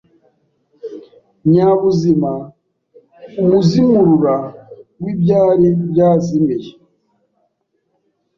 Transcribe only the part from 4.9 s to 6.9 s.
w’ibyari byazimiye